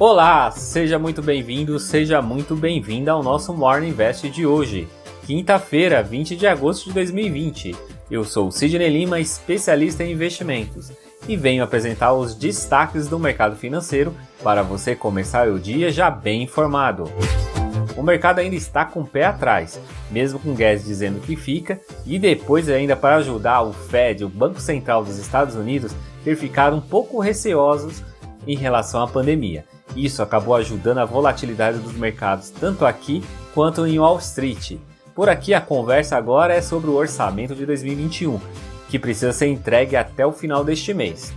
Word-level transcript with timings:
Olá, 0.00 0.50
seja 0.50 0.98
muito 0.98 1.20
bem-vindo, 1.20 1.78
seja 1.78 2.22
muito 2.22 2.56
bem-vinda 2.56 3.12
ao 3.12 3.22
nosso 3.22 3.52
Morning 3.52 3.88
Invest 3.88 4.30
de 4.30 4.46
hoje, 4.46 4.88
quinta-feira, 5.26 6.02
20 6.02 6.36
de 6.36 6.46
agosto 6.46 6.86
de 6.86 6.94
2020. 6.94 7.76
Eu 8.10 8.24
sou 8.24 8.50
Sidney 8.50 8.88
Lima, 8.88 9.20
especialista 9.20 10.02
em 10.02 10.12
investimentos, 10.12 10.90
e 11.28 11.36
venho 11.36 11.62
apresentar 11.62 12.14
os 12.14 12.34
destaques 12.34 13.08
do 13.08 13.18
mercado 13.18 13.56
financeiro 13.56 14.14
para 14.42 14.62
você 14.62 14.96
começar 14.96 15.48
o 15.48 15.58
dia 15.60 15.92
já 15.92 16.10
bem 16.10 16.44
informado. 16.44 17.04
O 17.94 18.02
mercado 18.02 18.38
ainda 18.38 18.56
está 18.56 18.86
com 18.86 19.00
o 19.02 19.06
pé 19.06 19.26
atrás, 19.26 19.78
mesmo 20.10 20.38
com 20.38 20.54
Guedes 20.54 20.86
dizendo 20.86 21.20
que 21.20 21.36
fica, 21.36 21.78
e 22.06 22.18
depois 22.18 22.70
ainda 22.70 22.96
para 22.96 23.16
ajudar 23.16 23.60
o 23.60 23.74
Fed, 23.74 24.24
o 24.24 24.30
Banco 24.30 24.62
Central 24.62 25.04
dos 25.04 25.18
Estados 25.18 25.56
Unidos, 25.56 25.94
ter 26.24 26.36
ficado 26.36 26.74
um 26.74 26.80
pouco 26.80 27.20
receosos 27.20 28.02
em 28.46 28.56
relação 28.56 29.02
à 29.02 29.06
pandemia. 29.06 29.66
Isso 29.96 30.22
acabou 30.22 30.54
ajudando 30.54 30.98
a 30.98 31.04
volatilidade 31.04 31.78
dos 31.78 31.94
mercados 31.94 32.50
tanto 32.50 32.84
aqui 32.84 33.22
quanto 33.54 33.86
em 33.86 33.98
Wall 33.98 34.18
Street. 34.18 34.78
Por 35.14 35.28
aqui 35.28 35.52
a 35.52 35.60
conversa 35.60 36.16
agora 36.16 36.54
é 36.54 36.62
sobre 36.62 36.88
o 36.88 36.94
orçamento 36.94 37.54
de 37.54 37.66
2021, 37.66 38.38
que 38.88 38.98
precisa 38.98 39.32
ser 39.32 39.48
entregue 39.48 39.96
até 39.96 40.24
o 40.24 40.32
final 40.32 40.64
deste 40.64 40.94
mês. 40.94 41.32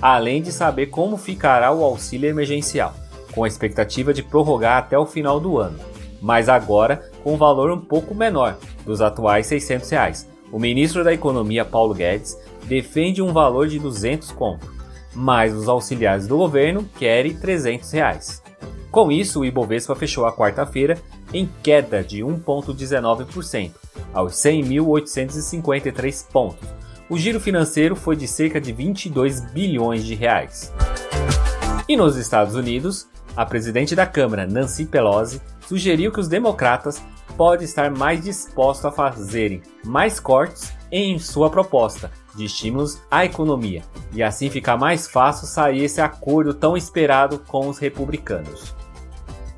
Além 0.00 0.42
de 0.42 0.52
saber 0.52 0.86
como 0.86 1.16
ficará 1.16 1.72
o 1.72 1.82
auxílio 1.82 2.28
emergencial, 2.28 2.94
com 3.34 3.44
a 3.44 3.48
expectativa 3.48 4.12
de 4.12 4.22
prorrogar 4.22 4.78
até 4.78 4.98
o 4.98 5.06
final 5.06 5.40
do 5.40 5.58
ano, 5.58 5.78
mas 6.20 6.48
agora 6.48 7.10
com 7.22 7.34
um 7.34 7.36
valor 7.36 7.70
um 7.70 7.80
pouco 7.80 8.14
menor 8.14 8.56
dos 8.84 9.00
atuais 9.00 9.46
600 9.46 9.90
reais. 9.90 10.28
O 10.52 10.58
ministro 10.58 11.02
da 11.02 11.12
Economia 11.12 11.64
Paulo 11.64 11.94
Guedes 11.94 12.38
defende 12.64 13.20
um 13.22 13.32
valor 13.32 13.68
de 13.68 13.78
200 13.78 14.30
conto, 14.32 14.75
mas 15.16 15.54
os 15.54 15.66
auxiliares 15.66 16.28
do 16.28 16.36
governo 16.36 16.86
querem 16.98 17.34
300 17.34 17.90
reais. 17.90 18.42
Com 18.90 19.10
isso, 19.10 19.40
o 19.40 19.44
Ibovespa 19.44 19.96
fechou 19.96 20.26
a 20.26 20.32
quarta-feira 20.32 20.98
em 21.32 21.48
queda 21.62 22.04
de 22.04 22.22
1,19%, 22.22 23.72
aos 24.12 24.34
100.853 24.34 26.26
pontos. 26.30 26.68
O 27.08 27.16
giro 27.16 27.40
financeiro 27.40 27.96
foi 27.96 28.14
de 28.16 28.28
cerca 28.28 28.60
de 28.60 28.72
22 28.72 29.40
bilhões 29.52 30.04
de 30.04 30.14
reais. 30.14 30.72
E 31.88 31.96
nos 31.96 32.16
Estados 32.16 32.54
Unidos, 32.54 33.08
a 33.36 33.46
presidente 33.46 33.94
da 33.94 34.06
Câmara, 34.06 34.46
Nancy 34.46 34.84
Pelosi, 34.86 35.40
sugeriu 35.66 36.12
que 36.12 36.20
os 36.20 36.28
democratas 36.28 37.02
podem 37.36 37.64
estar 37.64 37.90
mais 37.90 38.22
dispostos 38.22 38.86
a 38.86 38.90
fazerem 38.90 39.62
mais 39.84 40.18
cortes 40.18 40.72
em 40.90 41.18
sua 41.18 41.50
proposta 41.50 42.10
de 42.34 42.44
estímulos 42.44 43.00
à 43.10 43.24
economia 43.24 43.82
e 44.12 44.22
assim 44.22 44.50
ficar 44.50 44.76
mais 44.76 45.06
fácil 45.08 45.46
sair 45.46 45.84
esse 45.84 46.00
acordo 46.00 46.54
tão 46.54 46.76
esperado 46.76 47.38
com 47.46 47.68
os 47.68 47.78
republicanos. 47.78 48.74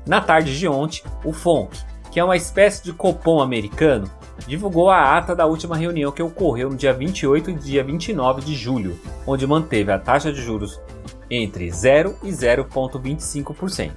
Na 0.05 0.21
tarde 0.21 0.57
de 0.57 0.67
ontem, 0.67 1.03
o 1.23 1.31
FONC, 1.31 1.77
que 2.11 2.19
é 2.19 2.23
uma 2.23 2.37
espécie 2.37 2.83
de 2.83 2.93
copom 2.93 3.41
americano, 3.41 4.09
divulgou 4.47 4.89
a 4.89 5.17
ata 5.17 5.35
da 5.35 5.45
última 5.45 5.77
reunião 5.77 6.11
que 6.11 6.23
ocorreu 6.23 6.69
no 6.69 6.75
dia 6.75 6.93
28 6.93 7.51
e 7.51 7.53
dia 7.55 7.83
29 7.83 8.41
de 8.41 8.55
julho, 8.55 8.97
onde 9.27 9.45
manteve 9.45 9.91
a 9.91 9.99
taxa 9.99 10.31
de 10.31 10.41
juros 10.41 10.81
entre 11.29 11.69
0 11.69 12.15
e 12.23 12.29
0,25%. 12.29 13.91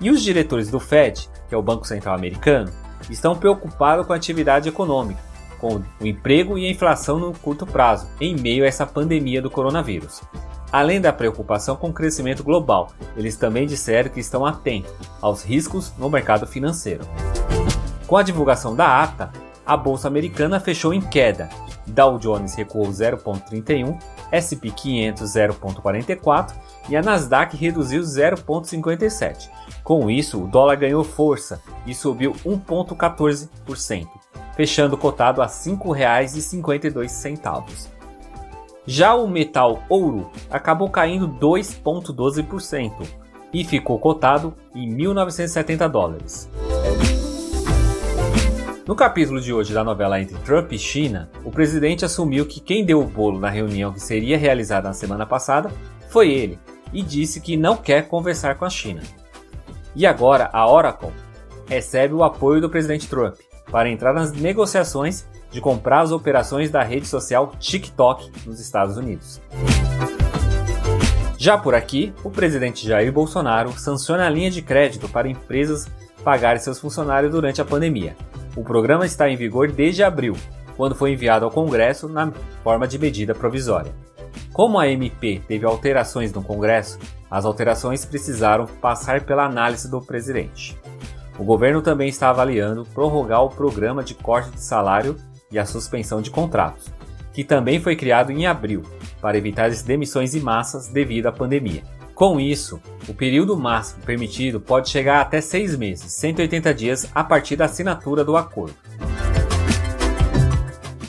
E 0.00 0.10
os 0.10 0.22
diretores 0.22 0.70
do 0.70 0.80
Fed, 0.80 1.28
que 1.48 1.54
é 1.54 1.58
o 1.58 1.62
Banco 1.62 1.86
Central 1.86 2.14
Americano, 2.14 2.72
estão 3.10 3.36
preocupados 3.36 4.06
com 4.06 4.12
a 4.12 4.16
atividade 4.16 4.68
econômica 4.68 5.28
com 5.58 5.82
o 6.00 6.06
emprego 6.06 6.56
e 6.56 6.66
a 6.66 6.70
inflação 6.70 7.18
no 7.18 7.32
curto 7.32 7.66
prazo, 7.66 8.08
em 8.20 8.36
meio 8.36 8.64
a 8.64 8.66
essa 8.66 8.86
pandemia 8.86 9.42
do 9.42 9.50
coronavírus. 9.50 10.22
Além 10.70 11.00
da 11.00 11.12
preocupação 11.12 11.76
com 11.76 11.88
o 11.88 11.92
crescimento 11.92 12.44
global, 12.44 12.92
eles 13.16 13.36
também 13.36 13.66
disseram 13.66 14.10
que 14.10 14.20
estão 14.20 14.44
atentos 14.44 14.92
aos 15.20 15.42
riscos 15.42 15.92
no 15.98 16.10
mercado 16.10 16.46
financeiro. 16.46 17.04
Com 18.06 18.16
a 18.16 18.22
divulgação 18.22 18.74
da 18.74 19.02
ata, 19.02 19.30
a 19.64 19.76
bolsa 19.76 20.08
americana 20.08 20.60
fechou 20.60 20.94
em 20.94 21.00
queda. 21.00 21.48
Dow 21.86 22.18
Jones 22.18 22.54
recuou 22.54 22.86
0,31, 22.86 23.98
SP 24.32 24.70
500 24.70 25.22
0,44 25.22 26.52
e 26.88 26.96
a 26.96 27.02
Nasdaq 27.02 27.56
reduziu 27.56 28.02
0,57. 28.02 29.48
Com 29.84 30.10
isso, 30.10 30.42
o 30.42 30.46
dólar 30.46 30.76
ganhou 30.76 31.04
força 31.04 31.62
e 31.86 31.94
subiu 31.94 32.32
1,14% 32.44 34.08
fechando 34.58 34.96
cotado 34.96 35.40
a 35.40 35.46
R$ 35.46 35.52
5,52. 35.52 37.88
Já 38.84 39.14
o 39.14 39.28
metal 39.28 39.84
ouro 39.88 40.32
acabou 40.50 40.90
caindo 40.90 41.28
2,12% 41.28 43.06
e 43.52 43.64
ficou 43.64 44.00
cotado 44.00 44.52
em 44.74 44.92
1.970 44.92 45.88
dólares. 45.88 46.50
No 48.84 48.96
capítulo 48.96 49.40
de 49.40 49.52
hoje 49.52 49.72
da 49.72 49.84
novela 49.84 50.20
entre 50.20 50.36
Trump 50.38 50.72
e 50.72 50.78
China, 50.78 51.30
o 51.44 51.52
presidente 51.52 52.04
assumiu 52.04 52.44
que 52.44 52.58
quem 52.58 52.84
deu 52.84 53.00
o 53.00 53.06
bolo 53.06 53.38
na 53.38 53.48
reunião 53.48 53.92
que 53.92 54.00
seria 54.00 54.36
realizada 54.36 54.88
na 54.88 54.94
semana 54.94 55.24
passada 55.24 55.70
foi 56.08 56.32
ele 56.32 56.58
e 56.92 57.02
disse 57.02 57.40
que 57.40 57.56
não 57.56 57.76
quer 57.76 58.08
conversar 58.08 58.56
com 58.56 58.64
a 58.64 58.70
China. 58.70 59.02
E 59.94 60.06
agora 60.06 60.48
a 60.52 60.70
Oracle 60.70 61.12
recebe 61.66 62.14
o 62.14 62.24
apoio 62.24 62.60
do 62.60 62.70
presidente 62.70 63.08
Trump 63.08 63.36
para 63.70 63.90
entrar 63.90 64.12
nas 64.14 64.32
negociações 64.32 65.26
de 65.50 65.60
comprar 65.60 66.00
as 66.00 66.12
operações 66.12 66.70
da 66.70 66.82
rede 66.82 67.06
social 67.06 67.52
TikTok 67.58 68.30
nos 68.46 68.60
Estados 68.60 68.96
Unidos. 68.96 69.40
Já 71.38 71.56
por 71.56 71.74
aqui, 71.74 72.12
o 72.24 72.30
presidente 72.30 72.86
Jair 72.86 73.12
Bolsonaro 73.12 73.72
sanciona 73.78 74.26
a 74.26 74.30
linha 74.30 74.50
de 74.50 74.60
crédito 74.60 75.08
para 75.08 75.28
empresas 75.28 75.86
pagarem 76.24 76.60
seus 76.60 76.78
funcionários 76.78 77.30
durante 77.30 77.60
a 77.60 77.64
pandemia. 77.64 78.16
O 78.56 78.64
programa 78.64 79.06
está 79.06 79.30
em 79.30 79.36
vigor 79.36 79.70
desde 79.70 80.02
abril, 80.02 80.36
quando 80.76 80.94
foi 80.94 81.12
enviado 81.12 81.44
ao 81.44 81.50
Congresso 81.50 82.08
na 82.08 82.32
forma 82.62 82.88
de 82.88 82.98
medida 82.98 83.34
provisória. 83.34 83.92
Como 84.58 84.76
a 84.76 84.88
MP 84.88 85.40
teve 85.46 85.64
alterações 85.64 86.32
no 86.32 86.42
Congresso, 86.42 86.98
as 87.30 87.44
alterações 87.44 88.04
precisaram 88.04 88.66
passar 88.66 89.20
pela 89.20 89.44
análise 89.44 89.88
do 89.88 90.02
presidente. 90.02 90.76
O 91.38 91.44
governo 91.44 91.80
também 91.80 92.08
está 92.08 92.30
avaliando 92.30 92.84
prorrogar 92.86 93.44
o 93.44 93.50
programa 93.50 94.02
de 94.02 94.14
corte 94.14 94.50
de 94.50 94.60
salário 94.60 95.14
e 95.48 95.60
a 95.60 95.64
suspensão 95.64 96.20
de 96.20 96.32
contratos, 96.32 96.88
que 97.32 97.44
também 97.44 97.78
foi 97.78 97.94
criado 97.94 98.32
em 98.32 98.48
abril 98.48 98.82
para 99.20 99.38
evitar 99.38 99.66
as 99.66 99.82
demissões 99.82 100.34
em 100.34 100.40
massas 100.40 100.88
devido 100.88 101.26
à 101.26 101.32
pandemia. 101.32 101.84
Com 102.12 102.40
isso, 102.40 102.80
o 103.08 103.14
período 103.14 103.56
máximo 103.56 104.02
permitido 104.02 104.60
pode 104.60 104.88
chegar 104.88 105.20
até 105.20 105.40
seis 105.40 105.76
meses, 105.76 106.12
180 106.14 106.74
dias 106.74 107.08
a 107.14 107.22
partir 107.22 107.54
da 107.54 107.66
assinatura 107.66 108.24
do 108.24 108.36
acordo. 108.36 108.74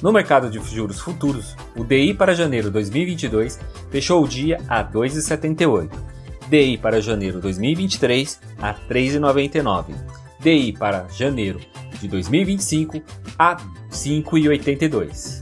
No 0.02 0.14
mercado 0.14 0.50
de 0.50 0.60
juros 0.60 1.00
futuros, 1.00 1.56
o 1.76 1.84
DI 1.84 2.14
para 2.14 2.34
janeiro 2.34 2.72
2022 2.72 3.60
fechou 3.92 4.24
o 4.24 4.28
dia 4.28 4.58
a 4.68 4.84
2,78, 4.84 5.90
DI 6.50 6.78
para 6.78 7.02
janeiro 7.02 7.40
2023 7.40 8.40
a 8.62 8.74
3,99 8.74 10.20
DI 10.40 10.74
para 10.74 11.08
janeiro 11.10 11.60
de 12.00 12.08
2025 12.08 13.02
a 13.38 13.58
5,82. 13.92 15.42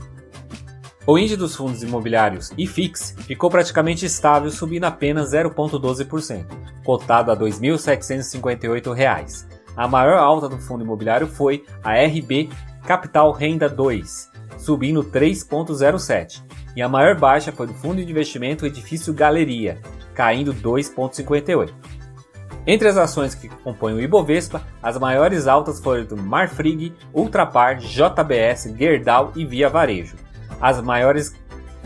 O 1.06 1.16
índice 1.16 1.36
dos 1.36 1.54
fundos 1.54 1.80
imobiliários 1.82 2.52
IFIX 2.58 3.14
ficou 3.20 3.48
praticamente 3.48 4.04
estável, 4.04 4.50
subindo 4.50 4.84
apenas 4.84 5.32
0,12%, 5.32 6.44
cotado 6.84 7.30
a 7.30 7.34
R$ 7.34 7.40
2.758. 7.40 9.46
A 9.76 9.88
maior 9.88 10.18
alta 10.18 10.48
do 10.48 10.58
fundo 10.58 10.84
imobiliário 10.84 11.28
foi 11.28 11.64
a 11.82 11.94
RB 11.94 12.50
Capital 12.84 13.32
Renda 13.32 13.68
2, 13.68 14.30
subindo 14.58 15.02
3,07%, 15.02 16.42
e 16.76 16.82
a 16.82 16.88
maior 16.88 17.16
baixa 17.16 17.50
foi 17.50 17.66
do 17.66 17.74
fundo 17.74 18.04
de 18.04 18.10
investimento 18.10 18.66
Edifício 18.66 19.14
Galeria, 19.14 19.78
caindo 20.14 20.52
2,58%. 20.52 21.72
Entre 22.66 22.86
as 22.86 22.98
ações 22.98 23.34
que 23.34 23.48
compõem 23.48 23.94
o 23.94 24.00
Ibovespa, 24.00 24.62
as 24.82 24.98
maiores 24.98 25.46
altas 25.46 25.80
foram 25.80 26.04
do 26.04 26.16
Marfrig, 26.16 26.92
Ultrapar, 27.14 27.78
JBS, 27.78 28.74
Gerdau 28.76 29.32
e 29.34 29.46
Via 29.46 29.70
Varejo. 29.70 30.16
As 30.60 30.78
maiores 30.82 31.34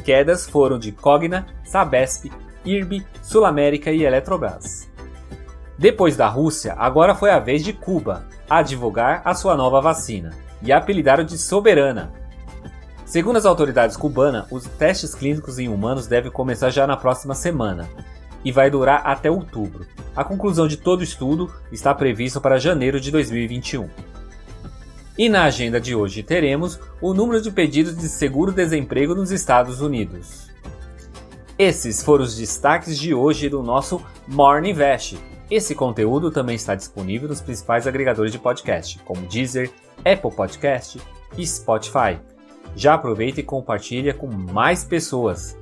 quedas 0.05 0.49
foram 0.49 0.81
de 0.81 0.91
Cogna, 0.91 1.47
Sabesp, 1.65 2.33
IRB, 2.65 3.07
Sul 3.23 3.45
América 3.45 3.93
e 3.93 4.03
Eletrobras. 4.03 4.91
Depois 5.79 6.17
da 6.17 6.27
Rússia, 6.27 6.75
agora 6.79 7.15
foi 7.15 7.31
a 7.31 7.39
vez 7.39 7.63
de 7.63 7.73
Cuba 7.73 8.27
a 8.49 8.63
divulgar 8.63 9.23
a 9.25 9.35
sua 9.35 9.57
nova 9.57 9.81
vacina 9.81 10.31
e 10.63 10.73
a 10.73 10.79
apelidaram 10.79 11.25
de 11.25 11.39
Soberana. 11.39 12.13
Segundo 13.13 13.37
as 13.37 13.45
autoridades 13.45 13.95
cubanas, 13.95 14.47
os 14.51 14.65
testes 14.65 15.15
clínicos 15.15 15.59
em 15.59 15.69
humanos 15.69 16.07
devem 16.07 16.33
começar 16.33 16.71
já 16.71 16.87
na 16.87 16.97
próxima 16.97 17.35
semana 17.35 17.87
e 18.43 18.51
vai 18.51 18.71
durar 18.71 19.03
até 19.05 19.31
outubro. 19.31 19.85
A 20.17 20.25
conclusão 20.25 20.67
de 20.67 20.79
todo 20.79 21.01
o 21.01 21.05
estudo 21.05 21.53
está 21.71 21.95
prevista 21.95 22.41
para 22.41 22.59
janeiro 22.59 22.99
de 22.99 23.11
2021. 23.11 23.91
E 25.19 25.29
na 25.29 25.45
agenda 25.45 25.79
de 25.79 25.95
hoje 25.95 26.23
teremos 26.23 26.81
o 27.03 27.13
número 27.13 27.43
de 27.43 27.51
pedidos 27.51 27.95
de 27.99 28.09
seguro-desemprego 28.09 29.15
nos 29.15 29.31
Estados 29.31 29.83
Unidos. 29.83 30.49
Esses 31.59 32.03
foram 32.03 32.25
os 32.25 32.35
destaques 32.35 32.99
de 32.99 33.13
hoje 33.13 33.47
do 33.51 33.63
nosso 33.63 34.01
Morning 34.27 34.71
Invest. 34.71 35.19
Esse 35.51 35.75
conteúdo 35.75 36.31
também 36.31 36.57
está 36.57 36.75
disponível 36.75 37.29
nos 37.29 37.43
principais 37.43 37.87
agregadores 37.87 38.33
de 38.33 38.39
podcast, 38.39 38.99
como 39.05 39.27
Deezer, 39.27 39.71
Apple 39.99 40.35
Podcast 40.35 40.99
e 41.37 41.47
Spotify. 41.47 42.32
Já 42.77 42.95
aproveita 42.95 43.41
e 43.41 43.45
compartilha 43.45 44.15
com 44.15 44.27
mais 44.29 44.85
pessoas. 44.85 45.59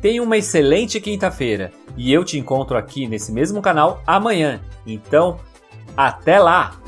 Tenha 0.00 0.22
uma 0.22 0.36
excelente 0.36 1.00
quinta-feira 1.00 1.70
e 1.96 2.12
eu 2.12 2.24
te 2.24 2.38
encontro 2.38 2.76
aqui 2.76 3.06
nesse 3.06 3.32
mesmo 3.32 3.62
canal 3.62 4.02
amanhã. 4.06 4.60
Então, 4.86 5.38
até 5.96 6.38
lá! 6.38 6.81